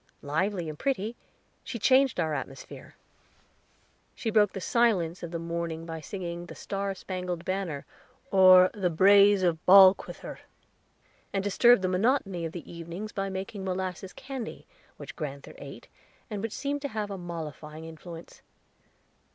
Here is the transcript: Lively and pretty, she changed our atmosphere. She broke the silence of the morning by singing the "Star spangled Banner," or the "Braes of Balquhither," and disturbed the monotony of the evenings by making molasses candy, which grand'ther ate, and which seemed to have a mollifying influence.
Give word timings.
Lively 0.23 0.67
and 0.67 0.79
pretty, 0.79 1.15
she 1.63 1.77
changed 1.77 2.19
our 2.19 2.33
atmosphere. 2.33 2.95
She 4.15 4.31
broke 4.31 4.53
the 4.53 4.59
silence 4.59 5.21
of 5.21 5.29
the 5.29 5.37
morning 5.37 5.85
by 5.85 6.01
singing 6.01 6.47
the 6.47 6.55
"Star 6.55 6.95
spangled 6.95 7.45
Banner," 7.45 7.85
or 8.31 8.71
the 8.73 8.89
"Braes 8.89 9.43
of 9.43 9.63
Balquhither," 9.67 10.39
and 11.31 11.43
disturbed 11.43 11.83
the 11.83 11.87
monotony 11.87 12.45
of 12.45 12.51
the 12.51 12.67
evenings 12.71 13.11
by 13.11 13.29
making 13.29 13.63
molasses 13.63 14.11
candy, 14.13 14.65
which 14.97 15.15
grand'ther 15.15 15.53
ate, 15.59 15.87
and 16.31 16.41
which 16.41 16.53
seemed 16.53 16.81
to 16.81 16.87
have 16.87 17.11
a 17.11 17.17
mollifying 17.19 17.85
influence. 17.85 18.41